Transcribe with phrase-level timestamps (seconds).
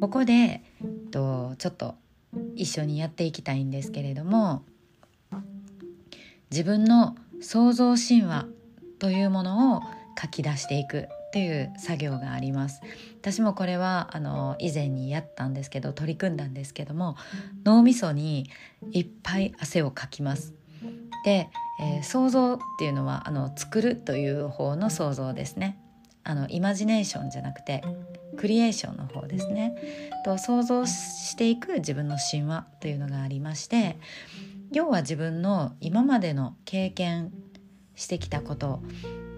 [0.00, 0.62] ここで
[1.10, 1.94] とちょっと
[2.54, 4.62] 一緒にやっていきたいんですけれども
[6.50, 8.46] 自分の創造神話
[8.98, 9.82] というものを
[10.20, 12.80] 書き出していくという作業があります。
[13.20, 17.16] 私もこれはあの以前にやったんですけど取り組んだんですけども
[17.64, 18.48] 脳みそに
[18.92, 20.54] いっぱい汗をかきます。
[21.24, 25.78] で、えー、想像っていうのはあの作るという方の想像ですね。
[26.28, 27.82] あのイマジネーションじゃなくて
[28.36, 33.98] クリエーションの方ですねと想像していく自分の神話というのがありまして
[34.70, 37.32] 要は自分の今までの経験
[37.94, 38.82] してきたこと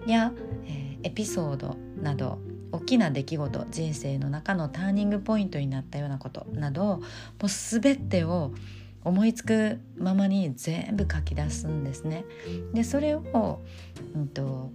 [0.05, 0.33] や、
[0.65, 2.39] えー、エピソードなど
[2.73, 7.01] 大きな出来事人生の中のターニングポイントになったようなことなども
[7.43, 8.51] う全てを
[9.03, 12.23] 思いつくままに全部書き出すんですね。
[12.73, 13.61] でそれを、
[14.13, 14.71] うんと、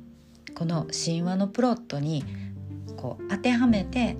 [0.56, 2.24] この神話のプロットに
[2.96, 4.16] こう当てはめて、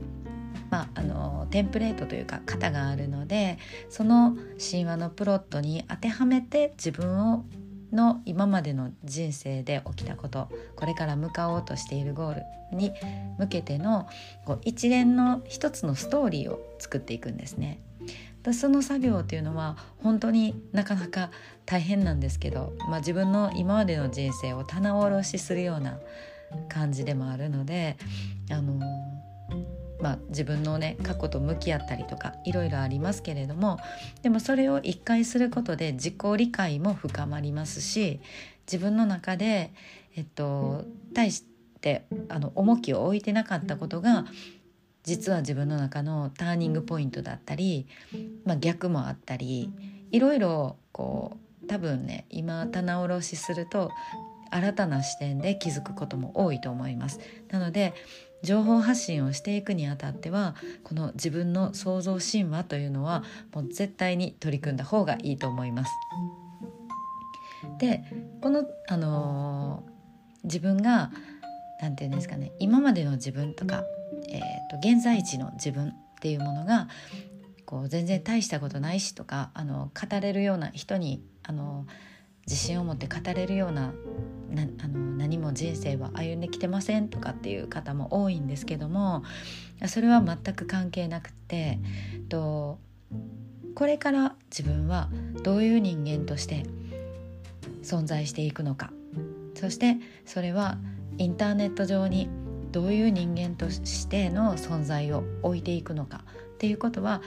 [0.70, 7.44] まあ、あのテンプレートというか型があるのでその神話のプロットに当てはめて自分を
[7.92, 12.92] の今までの人生で起きたことこれから向かおうとしているゴールに
[13.38, 14.06] 向けての
[14.44, 17.80] こう一連の一つのストーリーを作っていくんですね。
[18.52, 21.30] その作業っていうのは本当になかなか
[21.64, 25.98] 大変なんですけど、まあ、自分の今までの人生を棚卸しするような
[26.68, 27.96] 感じでもあるので
[28.50, 28.80] あの
[30.00, 33.78] まあ、自分のね過去と向き合ったりとかいろいろありますけれども
[34.22, 38.20] でもそれを一回することで自己理解も深まりますし
[38.70, 39.72] 自分の中で、
[40.14, 41.44] えっと、対し
[41.80, 44.26] てあの重きを置いてなかったことが
[45.06, 47.86] 実は自分の中のターニングポイントだったり、
[48.44, 49.70] まあ、逆もあったり
[50.10, 53.90] いろいろこう多分ね今棚卸しすると
[54.50, 57.20] 新たな視点で気づくことも多いと思います。
[57.50, 57.94] なので
[58.42, 65.90] 情報発信をしていくにあたってはこの自分の創造神話というのはもう絶対に取り組んだ方がいいと思います。
[67.78, 68.04] で
[68.40, 71.10] この、あのー、自分が
[71.80, 73.84] 何て言うんですかね今までの自分とか、
[74.38, 76.88] えーと、現在地の自分っていうものが
[77.64, 81.86] こう全然大したことないしとかあの語れるような人にあの
[82.46, 83.92] 自信を持って語れるような
[84.50, 89.24] なあの何も人生は歩んできてませんとかっていう方も多いんですけども
[89.88, 91.80] それは全く関係なくて
[92.28, 92.78] と
[93.74, 95.10] これから自分は
[95.42, 96.64] どういう人間として
[97.82, 98.90] 存在していくのか。
[99.54, 99.96] そして
[100.26, 100.76] それは
[101.18, 102.28] インターネット上に
[102.76, 106.24] どういう人間としての存在を置いていくのか
[106.56, 107.22] っていうことは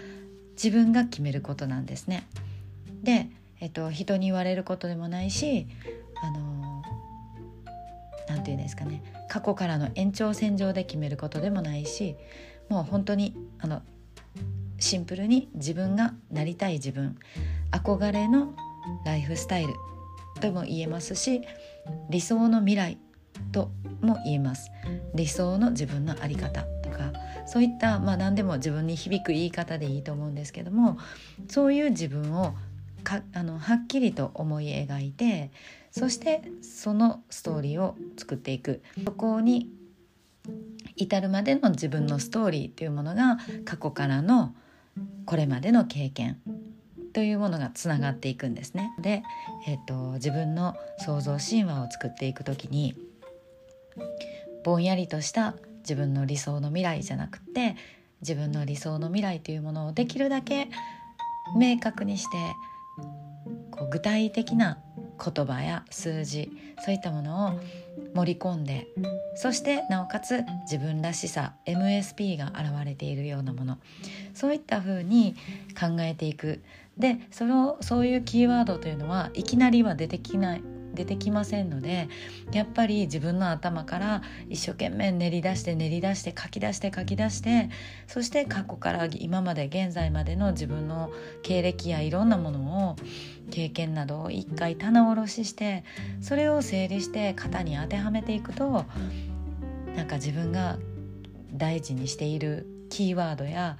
[0.51, 2.27] 自分が決めることなんですね。
[3.01, 5.65] で、えっと、人に言われることでもないし
[6.21, 6.83] あの
[8.27, 12.15] 何て言うんですかね過去からの延長線上で決めることでもないし
[12.69, 13.81] もう本当にあの
[14.77, 17.17] シンプルに自分がなりたい自分
[17.71, 18.53] 憧れの
[19.03, 19.73] ライフスタイル
[20.41, 21.41] とも言えますし
[22.11, 22.99] 理想の未来
[23.51, 24.71] とも言えます
[25.15, 27.11] 理想の自分の在り方とか
[27.45, 30.97] そういったまあ何でも自分に響く言い方でいいと思うんですけども
[31.47, 32.55] そういう自分を
[33.03, 35.51] かあのはっきりと思い描いて
[35.91, 39.69] そしてそのストーリーを作っていくそこに
[40.95, 44.53] 至るまでの自分のストーリーというものが過去からの
[45.25, 46.39] これまでの経験
[47.13, 48.93] というものがつながっていくんですね。
[49.01, 49.23] で、
[49.67, 52.95] えーと、自分の創造神話を作っていく時に
[54.63, 57.75] ぼんやりとした自分の理想の未来じゃなくて
[58.21, 60.69] 自分の理想の未来というものをできるだけ
[61.57, 62.37] 明確にして
[63.71, 64.79] こう具体的な
[65.23, 66.51] 言葉や数字
[66.83, 67.59] そういったものを
[68.15, 68.87] 盛り込んで
[69.35, 73.77] そしてなおかつ自分らしさ MSP が現れているようなもの。
[74.33, 75.35] そういった風に
[75.79, 76.61] 考えていく。
[76.97, 80.63] でそのそういうキーワードというのはいきなりは出てきない。
[80.93, 82.09] 出てきませんので
[82.51, 87.69] やっぱり自分の頭から一生懸命練り出して練り出して書き出して書き出して
[88.07, 91.11] そして過去から今まで現在までの自分の
[91.43, 92.95] 経歴やいろんなものを
[93.51, 95.83] 経験などを一回棚卸しして
[96.21, 98.85] それを整理して型に当てはめていくと
[99.95, 100.77] なんか自分が
[101.53, 103.77] 大事にしているキーワードや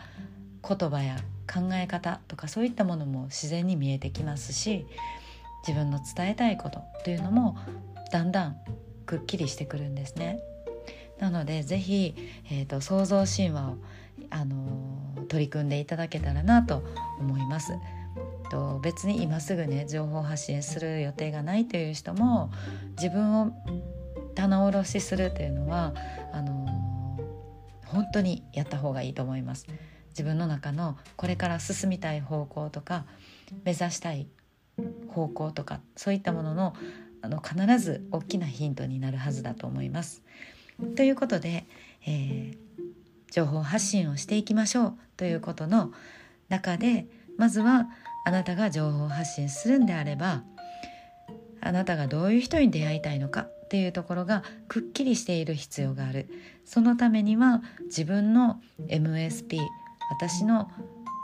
[0.67, 1.17] 言葉や
[1.51, 4.85] 考え方とかそういったものも自然に見えてきますし
[5.69, 7.55] 自分の伝えたいことというのも
[8.11, 8.57] だんだん
[9.05, 10.39] くっきりしてくるんですね。
[11.19, 12.15] なので是非、
[12.49, 13.75] えーと、創造神話を、
[14.31, 16.83] あのー、取り組んでいただけたらなと
[17.19, 17.73] 思います。
[18.49, 22.49] と別に今すぐね情報発信する予定がないという人も
[22.97, 23.51] 自分を
[24.33, 25.93] 棚卸しするというのは
[26.33, 29.67] あのー、本当にやった方がいいと思います。
[30.09, 33.05] 自分の中のこれから進みたい方向とか
[33.63, 34.27] 目指したい
[35.09, 36.75] 方向とかそういったものの
[37.21, 40.23] あの必ず大きなヒントになるはずだと思います。
[40.95, 41.65] ということで、
[42.07, 42.57] えー、
[43.31, 45.91] 情報発信をしていきましょうということの
[46.47, 47.07] 中で
[47.37, 47.87] まずは
[48.25, 50.43] あなたが情報発信するんであれば
[51.61, 56.29] あなたがどういう人に出会いたいのかっていうところがくっきりしている必要がある
[56.65, 59.59] そのためには自分の MSP
[60.09, 60.71] 私の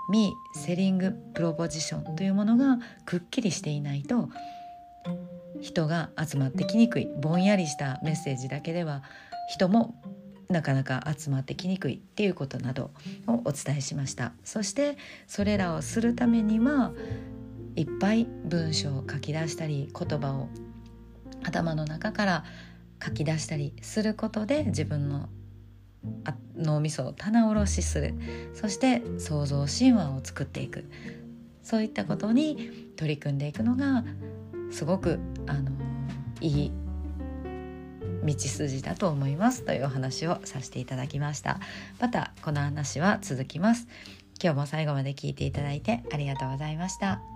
[0.09, 4.29] ミーセリングプロポジションというものがくっきりしていないと
[5.61, 9.03] 人が集まってきにくいぼんやりしたメッセージだけでは
[9.49, 9.95] 人も
[10.49, 12.91] なかなか集まってきにくいっていうことなど
[13.27, 14.33] をお伝えしました。
[14.43, 14.97] そして
[15.27, 16.91] それらをするためには
[17.75, 20.49] いっぱい文章を書き出したり言葉を
[21.43, 22.43] 頭の中から
[23.03, 25.29] 書き出したりすることで自分の
[26.57, 28.13] 脳みそを棚卸しする。
[28.53, 30.85] そして創造神話を作っていく。
[31.61, 34.03] そういったことに取り組んでいくのが
[34.71, 35.71] すごくあの
[36.39, 36.71] いい
[38.23, 41.59] 道筋だと思いますというお話をさせていただきました。
[41.99, 43.87] またこの話は続きます。
[44.41, 47.34] 今日も最後まで聞いていただいてありがとうございました。